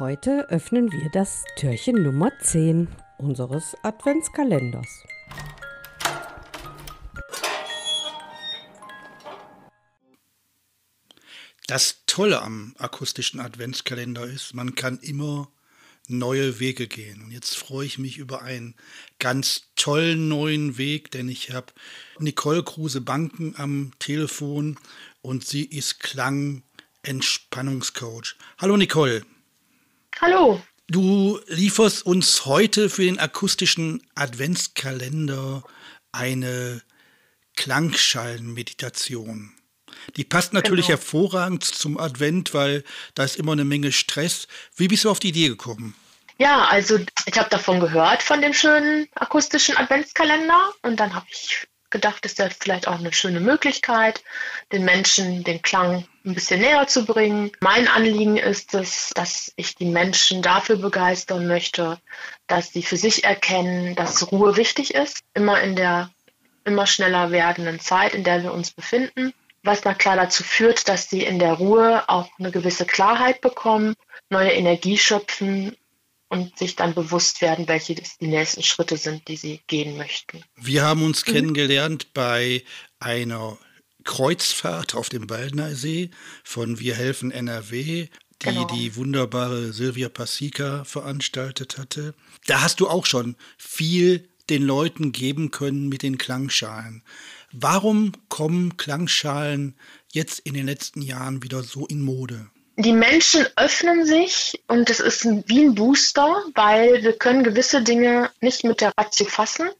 Heute 0.00 0.50
öffnen 0.50 0.90
wir 0.90 1.08
das 1.08 1.44
Türchen 1.54 2.02
Nummer 2.02 2.32
10 2.40 2.88
unseres 3.16 3.76
Adventskalenders. 3.84 4.88
Das 11.68 12.02
Tolle 12.08 12.42
am 12.42 12.74
akustischen 12.76 13.38
Adventskalender 13.38 14.24
ist, 14.24 14.52
man 14.52 14.74
kann 14.74 14.98
immer 14.98 15.48
neue 16.08 16.58
Wege 16.58 16.88
gehen. 16.88 17.22
Und 17.22 17.30
jetzt 17.30 17.56
freue 17.56 17.86
ich 17.86 17.98
mich 17.98 18.18
über 18.18 18.42
einen 18.42 18.74
ganz 19.20 19.68
tollen 19.76 20.26
neuen 20.26 20.76
Weg, 20.76 21.12
denn 21.12 21.28
ich 21.28 21.52
habe 21.52 21.72
Nicole 22.18 22.64
Kruse-Banken 22.64 23.54
am 23.58 23.92
Telefon 24.00 24.76
und 25.22 25.46
sie 25.46 25.64
ist 25.64 26.00
Klang-Entspannungscoach. 26.00 28.34
Hallo 28.58 28.76
Nicole. 28.76 29.24
Hallo. 30.20 30.62
Du 30.88 31.40
lieferst 31.46 32.04
uns 32.04 32.44
heute 32.44 32.90
für 32.90 33.02
den 33.02 33.18
akustischen 33.18 34.02
Adventskalender 34.14 35.62
eine 36.12 36.82
Klangschallenmeditation. 37.56 39.52
Die 40.16 40.24
passt 40.24 40.52
natürlich 40.52 40.88
genau. 40.88 40.98
hervorragend 40.98 41.64
zum 41.64 41.98
Advent, 41.98 42.52
weil 42.52 42.84
da 43.14 43.24
ist 43.24 43.36
immer 43.36 43.52
eine 43.52 43.64
Menge 43.64 43.92
Stress. 43.92 44.46
Wie 44.76 44.88
bist 44.88 45.04
du 45.04 45.10
auf 45.10 45.20
die 45.20 45.28
Idee 45.28 45.48
gekommen? 45.48 45.94
Ja, 46.38 46.64
also 46.66 46.98
ich 47.26 47.38
habe 47.38 47.48
davon 47.48 47.80
gehört, 47.80 48.22
von 48.22 48.42
dem 48.42 48.52
schönen 48.52 49.08
akustischen 49.14 49.76
Adventskalender. 49.76 50.72
Und 50.82 50.98
dann 51.00 51.14
habe 51.14 51.26
ich 51.30 51.66
gedacht, 51.94 52.26
ist 52.26 52.38
ja 52.38 52.48
vielleicht 52.50 52.86
auch 52.86 52.98
eine 52.98 53.12
schöne 53.12 53.40
Möglichkeit, 53.40 54.22
den 54.72 54.84
Menschen 54.84 55.44
den 55.44 55.62
Klang 55.62 56.04
ein 56.26 56.34
bisschen 56.34 56.60
näher 56.60 56.86
zu 56.86 57.06
bringen. 57.06 57.52
Mein 57.60 57.88
Anliegen 57.88 58.36
ist 58.36 58.74
es, 58.74 59.12
dass 59.14 59.52
ich 59.56 59.76
die 59.76 59.86
Menschen 59.86 60.42
dafür 60.42 60.76
begeistern 60.76 61.46
möchte, 61.46 61.98
dass 62.46 62.72
sie 62.72 62.82
für 62.82 62.98
sich 62.98 63.24
erkennen, 63.24 63.94
dass 63.94 64.30
Ruhe 64.30 64.56
wichtig 64.56 64.94
ist, 64.94 65.20
immer 65.32 65.60
in 65.62 65.76
der 65.76 66.10
immer 66.64 66.86
schneller 66.86 67.30
werdenden 67.30 67.80
Zeit, 67.80 68.14
in 68.14 68.24
der 68.24 68.42
wir 68.42 68.52
uns 68.52 68.70
befinden 68.70 69.32
was 69.64 69.82
na 69.84 69.94
klar 69.94 70.16
dazu 70.16 70.44
führt, 70.44 70.88
dass 70.88 71.08
sie 71.08 71.22
in 71.22 71.38
der 71.38 71.54
Ruhe 71.54 72.04
auch 72.06 72.28
eine 72.38 72.50
gewisse 72.50 72.84
Klarheit 72.84 73.40
bekommen, 73.40 73.94
neue 74.28 74.52
Energie 74.52 74.98
schöpfen 74.98 75.74
und 76.28 76.58
sich 76.58 76.76
dann 76.76 76.94
bewusst 76.94 77.40
werden, 77.40 77.68
welche 77.68 77.94
die 77.94 78.26
nächsten 78.26 78.62
Schritte 78.62 78.96
sind, 78.96 79.28
die 79.28 79.36
sie 79.36 79.60
gehen 79.66 79.96
möchten. 79.96 80.42
Wir 80.56 80.82
haben 80.82 81.04
uns 81.04 81.26
mhm. 81.26 81.32
kennengelernt 81.32 82.12
bei 82.12 82.64
einer 82.98 83.58
Kreuzfahrt 84.04 84.94
auf 84.94 85.08
dem 85.08 85.30
Waldnersee 85.30 86.10
von 86.42 86.78
Wir 86.78 86.94
helfen 86.94 87.30
NRW, 87.30 88.08
die 88.42 88.46
genau. 88.46 88.66
die 88.66 88.96
wunderbare 88.96 89.72
Silvia 89.72 90.08
Pasica 90.08 90.84
veranstaltet 90.84 91.78
hatte. 91.78 92.14
Da 92.46 92.62
hast 92.62 92.80
du 92.80 92.88
auch 92.88 93.06
schon 93.06 93.36
viel 93.56 94.28
den 94.50 94.62
Leuten 94.62 95.12
geben 95.12 95.50
können 95.50 95.88
mit 95.88 96.02
den 96.02 96.18
Klangschalen. 96.18 97.02
Warum 97.52 98.12
kommen 98.28 98.76
Klangschalen 98.76 99.76
jetzt 100.12 100.40
in 100.40 100.54
den 100.54 100.66
letzten 100.66 101.00
Jahren 101.00 101.42
wieder 101.42 101.62
so 101.62 101.86
in 101.86 102.02
Mode? 102.02 102.50
Die 102.76 102.92
Menschen 102.92 103.46
öffnen 103.54 104.04
sich 104.04 104.60
und 104.66 104.90
es 104.90 104.98
ist 104.98 105.24
wie 105.48 105.64
ein 105.64 105.76
Booster, 105.76 106.42
weil 106.54 107.04
wir 107.04 107.16
können 107.16 107.44
gewisse 107.44 107.82
Dinge 107.82 108.32
nicht 108.40 108.64
mit 108.64 108.80
der 108.80 108.92
Ratio 108.98 109.26
fassen 109.26 109.70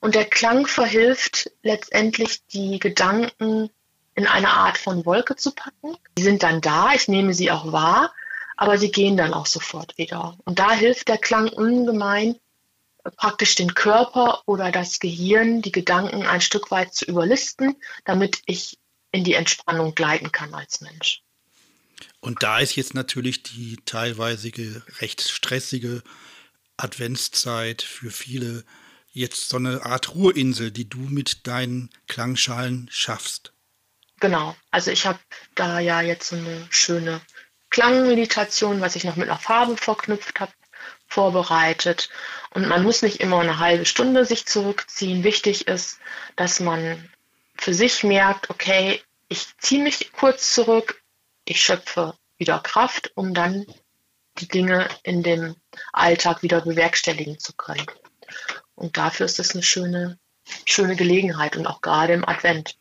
und 0.00 0.16
der 0.16 0.24
Klang 0.24 0.66
verhilft 0.66 1.52
letztendlich 1.62 2.44
die 2.48 2.80
Gedanken 2.80 3.70
in 4.16 4.26
eine 4.26 4.48
Art 4.48 4.78
von 4.78 5.06
Wolke 5.06 5.36
zu 5.36 5.52
packen. 5.52 5.96
Die 6.18 6.24
sind 6.24 6.42
dann 6.42 6.60
da, 6.60 6.92
ich 6.92 7.06
nehme 7.06 7.34
sie 7.34 7.52
auch 7.52 7.70
wahr, 7.70 8.12
aber 8.56 8.78
sie 8.78 8.90
gehen 8.90 9.16
dann 9.16 9.32
auch 9.32 9.46
sofort 9.46 9.96
wieder. 9.96 10.36
Und 10.44 10.58
da 10.58 10.72
hilft 10.72 11.06
der 11.06 11.18
Klang 11.18 11.48
ungemein, 11.50 12.34
praktisch 13.16 13.54
den 13.54 13.74
Körper 13.74 14.42
oder 14.46 14.72
das 14.72 14.98
Gehirn, 14.98 15.62
die 15.62 15.72
Gedanken 15.72 16.26
ein 16.26 16.40
Stück 16.40 16.72
weit 16.72 16.94
zu 16.94 17.04
überlisten, 17.04 17.76
damit 18.04 18.42
ich 18.46 18.76
in 19.12 19.22
die 19.22 19.34
Entspannung 19.34 19.94
gleiten 19.94 20.32
kann 20.32 20.52
als 20.52 20.80
Mensch. 20.80 21.22
Und 22.20 22.42
da 22.42 22.58
ist 22.58 22.76
jetzt 22.76 22.94
natürlich 22.94 23.42
die 23.42 23.78
teilweise 23.84 24.50
recht 25.00 25.22
stressige 25.22 26.02
Adventszeit 26.76 27.82
für 27.82 28.10
viele 28.10 28.64
jetzt 29.12 29.48
so 29.48 29.56
eine 29.56 29.84
Art 29.84 30.14
Ruheinsel, 30.14 30.70
die 30.70 30.88
du 30.88 30.98
mit 30.98 31.46
deinen 31.46 31.90
Klangschalen 32.06 32.88
schaffst. 32.90 33.52
Genau, 34.20 34.54
also 34.70 34.90
ich 34.90 35.06
habe 35.06 35.18
da 35.54 35.80
ja 35.80 36.00
jetzt 36.00 36.28
so 36.28 36.36
eine 36.36 36.66
schöne 36.70 37.20
Klangmeditation, 37.70 38.80
was 38.80 38.96
ich 38.96 39.04
noch 39.04 39.16
mit 39.16 39.28
einer 39.28 39.38
Farbe 39.38 39.76
verknüpft 39.76 40.40
habe, 40.40 40.52
vorbereitet. 41.06 42.10
Und 42.50 42.68
man 42.68 42.82
muss 42.82 43.02
nicht 43.02 43.20
immer 43.20 43.40
eine 43.40 43.58
halbe 43.58 43.86
Stunde 43.86 44.24
sich 44.24 44.46
zurückziehen. 44.46 45.24
Wichtig 45.24 45.68
ist, 45.68 45.98
dass 46.36 46.60
man 46.60 47.08
für 47.56 47.74
sich 47.74 48.04
merkt, 48.04 48.50
okay, 48.50 49.02
ich 49.28 49.46
ziehe 49.58 49.82
mich 49.82 50.12
kurz 50.12 50.54
zurück, 50.54 50.99
ich 51.50 51.60
schöpfe 51.60 52.14
wieder 52.38 52.60
Kraft, 52.60 53.10
um 53.16 53.34
dann 53.34 53.66
die 54.38 54.46
Dinge 54.46 54.88
in 55.02 55.24
dem 55.24 55.56
Alltag 55.92 56.44
wieder 56.44 56.60
bewerkstelligen 56.60 57.40
zu 57.40 57.52
können. 57.54 57.86
Und 58.76 58.96
dafür 58.96 59.26
ist 59.26 59.40
es 59.40 59.52
eine 59.52 59.64
schöne, 59.64 60.18
schöne 60.64 60.94
Gelegenheit 60.94 61.56
und 61.56 61.66
auch 61.66 61.80
gerade 61.80 62.12
im 62.12 62.26
Advent. 62.26 62.76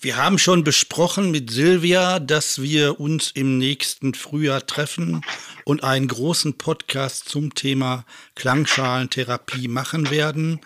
Wir 0.00 0.16
haben 0.16 0.38
schon 0.38 0.64
besprochen 0.64 1.30
mit 1.30 1.50
Silvia, 1.50 2.18
dass 2.18 2.60
wir 2.62 2.98
uns 2.98 3.30
im 3.30 3.58
nächsten 3.58 4.14
Frühjahr 4.14 4.66
treffen 4.66 5.20
und 5.64 5.84
einen 5.84 6.08
großen 6.08 6.56
Podcast 6.56 7.28
zum 7.28 7.54
Thema 7.54 8.06
Klangschalentherapie 8.34 9.68
machen 9.68 10.10
werden. 10.10 10.60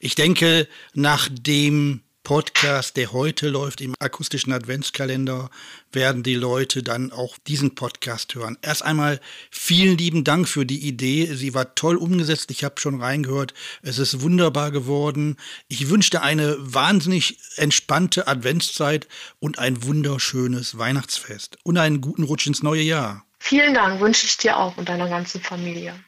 Ich 0.00 0.16
denke, 0.16 0.68
nach 0.92 1.28
dem 1.30 2.02
Podcast, 2.24 2.96
der 2.96 3.12
heute 3.12 3.48
läuft 3.48 3.80
im 3.80 3.94
akustischen 3.98 4.52
Adventskalender, 4.52 5.50
werden 5.92 6.22
die 6.22 6.36
Leute 6.36 6.82
dann 6.82 7.10
auch 7.10 7.36
diesen 7.46 7.74
Podcast 7.74 8.34
hören. 8.34 8.56
Erst 8.62 8.84
einmal 8.84 9.20
vielen 9.50 9.98
lieben 9.98 10.22
Dank 10.22 10.48
für 10.48 10.64
die 10.64 10.86
Idee. 10.86 11.34
Sie 11.34 11.52
war 11.52 11.74
toll 11.74 11.96
umgesetzt. 11.96 12.50
Ich 12.52 12.62
habe 12.62 12.80
schon 12.80 13.00
reingehört. 13.00 13.54
Es 13.82 13.98
ist 13.98 14.20
wunderbar 14.20 14.70
geworden. 14.70 15.36
Ich 15.68 15.88
wünschte 15.88 16.22
eine 16.22 16.56
wahnsinnig 16.58 17.38
entspannte 17.56 18.28
Adventszeit 18.28 19.08
und 19.40 19.58
ein 19.58 19.82
wunderschönes 19.84 20.78
Weihnachtsfest 20.78 21.58
und 21.64 21.76
einen 21.76 22.00
guten 22.00 22.22
Rutsch 22.22 22.46
ins 22.46 22.62
neue 22.62 22.82
Jahr. 22.82 23.24
Vielen 23.40 23.74
Dank 23.74 24.00
wünsche 24.00 24.26
ich 24.26 24.36
dir 24.36 24.56
auch 24.56 24.76
und 24.76 24.88
deiner 24.88 25.08
ganzen 25.08 25.40
Familie. 25.40 25.98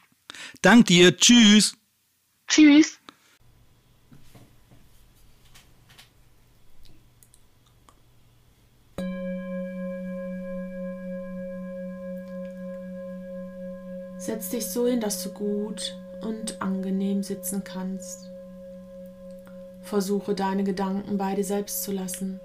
Dank 0.61 0.85
dir. 0.85 1.17
Tschüss. 1.17 1.75
Tschüss. 2.47 2.99
Setz 14.25 14.49
dich 14.49 14.65
so 14.65 14.87
hin, 14.87 15.01
dass 15.01 15.21
du 15.21 15.29
gut 15.29 15.95
und 16.21 16.59
angenehm 16.59 17.21
sitzen 17.21 17.63
kannst. 17.63 18.31
Versuche 19.83 20.33
deine 20.33 20.63
Gedanken 20.63 21.19
bei 21.19 21.35
dir 21.35 21.43
selbst 21.43 21.83
zu 21.83 21.91
lassen 21.91 22.39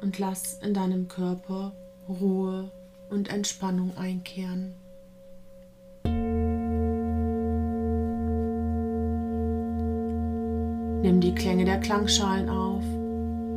und 0.00 0.18
lass 0.18 0.58
in 0.62 0.72
deinem 0.72 1.08
Körper 1.08 1.72
Ruhe 2.08 2.70
und 3.10 3.28
Entspannung 3.28 3.94
einkehren. 3.98 4.72
Nimm 11.02 11.20
die 11.20 11.34
Klänge 11.34 11.66
der 11.66 11.80
Klangschalen 11.80 12.48
auf 12.48 12.84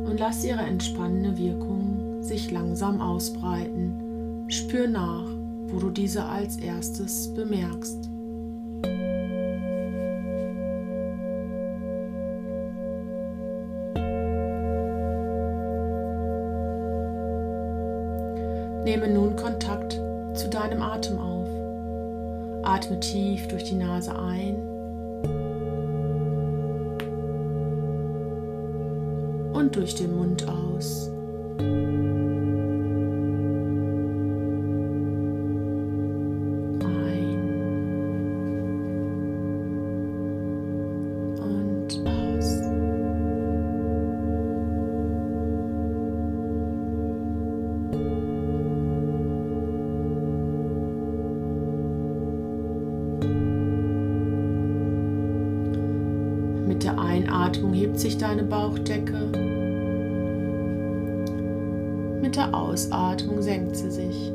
und 0.06 0.18
lass 0.18 0.44
ihre 0.44 0.60
entspannende 0.60 1.38
Wirkung 1.38 2.22
sich 2.22 2.50
langsam 2.50 3.00
ausbreiten. 3.00 4.44
Spür 4.50 4.88
nach 4.88 5.45
wo 5.68 5.78
du 5.78 5.90
diese 5.90 6.24
als 6.24 6.56
erstes 6.56 7.32
bemerkst. 7.34 8.10
Nehme 18.84 19.08
nun 19.08 19.34
Kontakt 19.34 20.00
zu 20.34 20.48
deinem 20.48 20.80
Atem 20.80 21.18
auf. 21.18 21.48
Atme 22.62 23.00
tief 23.00 23.48
durch 23.48 23.64
die 23.64 23.74
Nase 23.74 24.16
ein 24.16 24.56
und 29.52 29.74
durch 29.74 29.96
den 29.96 30.14
Mund 30.14 30.46
aus. 30.48 31.10
Einatmung 57.46 57.74
hebt 57.74 58.00
sich 58.00 58.18
deine 58.18 58.42
Bauchdecke. 58.42 59.28
Mit 62.20 62.34
der 62.34 62.52
Ausatmung 62.52 63.40
senkt 63.40 63.76
sie 63.76 63.88
sich. 63.88 64.32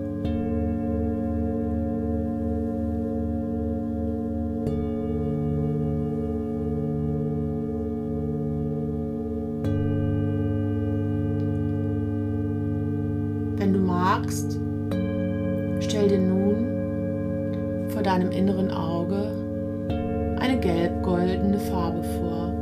Wenn 13.58 13.74
du 13.74 13.80
magst, 13.80 14.58
stell 15.82 16.08
dir 16.08 16.18
nun 16.18 17.90
vor 17.90 18.04
deinem 18.04 18.32
inneren 18.32 18.72
Auge 18.72 19.36
eine 20.40 20.58
gelb-goldene 20.62 21.60
Farbe 21.60 22.04
vor. 22.04 22.61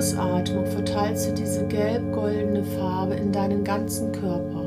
Ausatmung 0.00 0.64
verteilst 0.64 1.28
du 1.28 1.34
diese 1.34 1.66
gelb-goldene 1.66 2.64
Farbe 2.64 3.16
in 3.16 3.32
deinen 3.32 3.62
ganzen 3.62 4.10
Körper. 4.12 4.64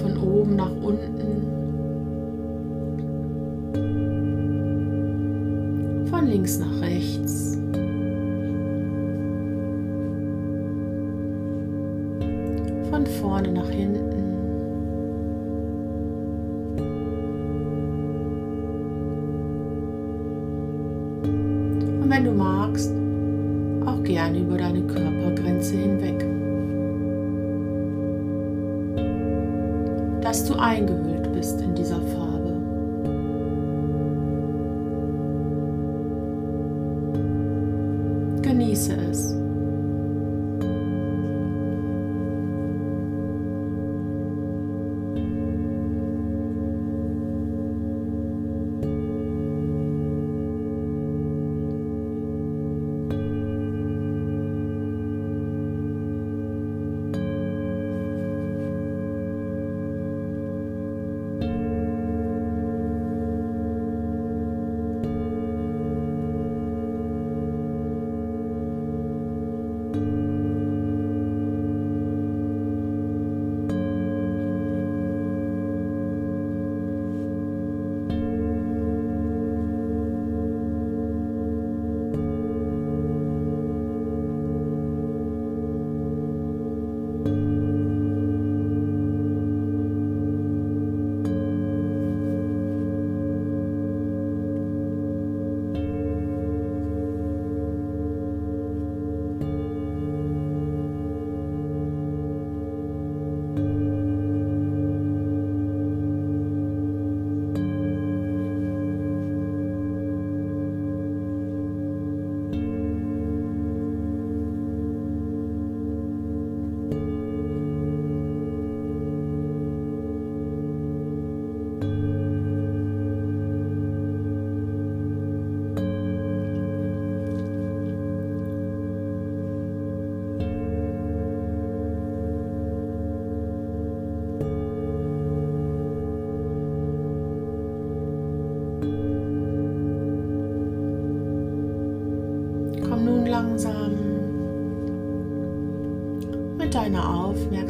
Von 0.00 0.22
oben 0.22 0.54
nach 0.54 0.70
unten, 0.70 1.48
von 6.08 6.26
links 6.28 6.60
nach 6.60 6.80
rechts. 6.80 7.58
Von 12.88 13.04
vorne 13.20 13.50
nach 13.50 13.68
hinten. 13.68 14.29
Wenn 22.10 22.24
du 22.24 22.32
magst, 22.32 22.90
auch 23.86 24.02
gerne 24.02 24.40
über 24.40 24.58
deine 24.58 24.82
Körpergrenze 24.82 25.76
hinweg. 25.76 26.18
Dass 30.20 30.44
du 30.44 30.54
eingehüllt 30.56 31.32
bist 31.32 31.60
in 31.60 31.72
dieser 31.72 32.00
Farbe. 32.00 32.56
Genieße 38.42 38.96
es. 39.08 39.36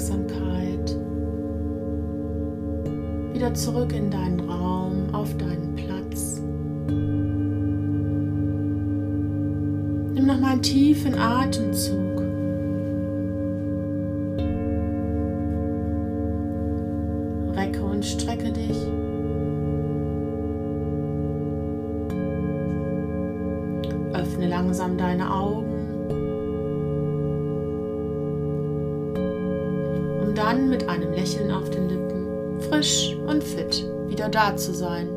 Aufmerksamkeit 0.00 0.97
wieder 3.35 3.52
zurück 3.52 3.93
in 3.93 4.11
deinen 4.11 4.41
Raum, 4.41 5.09
auf 5.12 5.37
deinen 5.37 5.75
Platz. 5.75 6.40
Nimm 10.14 10.26
nochmal 10.26 10.52
einen 10.52 10.62
tiefen 10.62 11.19
Atemzug. 11.19 12.21
Recke 17.54 17.83
und 17.83 18.04
strecke 18.04 18.52
dich. 18.52 18.76
Öffne 24.14 24.49
langsam 24.49 24.97
deine 24.97 25.30
Augen, 25.30 25.70
um 30.30 30.37
dann 30.37 30.68
mit 30.68 30.88
einem 30.88 31.12
Lächeln 31.12 31.50
auf 31.50 31.68
den 31.70 31.88
Lippen 31.88 32.60
frisch 32.68 33.16
und 33.26 33.42
fit 33.42 33.84
wieder 34.06 34.28
da 34.28 34.56
zu 34.56 34.72
sein. 34.72 35.08